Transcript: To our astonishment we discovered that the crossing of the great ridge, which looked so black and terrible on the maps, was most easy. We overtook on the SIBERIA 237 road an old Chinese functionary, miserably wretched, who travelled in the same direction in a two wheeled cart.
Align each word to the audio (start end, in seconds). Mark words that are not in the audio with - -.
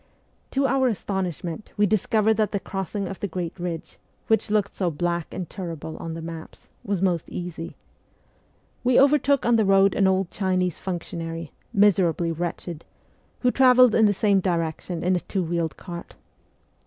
To 0.49 0.65
our 0.65 0.87
astonishment 0.87 1.73
we 1.77 1.85
discovered 1.85 2.33
that 2.33 2.51
the 2.53 2.59
crossing 2.59 3.07
of 3.07 3.19
the 3.19 3.27
great 3.27 3.53
ridge, 3.59 3.99
which 4.25 4.49
looked 4.49 4.75
so 4.75 4.89
black 4.89 5.31
and 5.31 5.47
terrible 5.47 5.95
on 5.97 6.15
the 6.15 6.23
maps, 6.23 6.69
was 6.83 7.03
most 7.03 7.29
easy. 7.29 7.75
We 8.83 8.99
overtook 8.99 9.45
on 9.45 9.57
the 9.57 9.61
SIBERIA 9.61 9.89
237 9.91 10.07
road 10.07 10.07
an 10.07 10.07
old 10.17 10.31
Chinese 10.31 10.79
functionary, 10.79 11.51
miserably 11.71 12.31
wretched, 12.31 12.83
who 13.41 13.51
travelled 13.51 13.93
in 13.93 14.07
the 14.07 14.11
same 14.11 14.39
direction 14.39 15.03
in 15.03 15.15
a 15.15 15.19
two 15.19 15.43
wheeled 15.43 15.77
cart. 15.77 16.15